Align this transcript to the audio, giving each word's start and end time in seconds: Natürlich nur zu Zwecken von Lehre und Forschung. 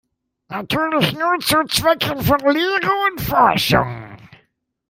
Natürlich 0.49 1.13
nur 1.13 1.39
zu 1.41 1.63
Zwecken 1.67 2.23
von 2.23 2.39
Lehre 2.39 2.91
und 3.11 3.21
Forschung. 3.21 4.17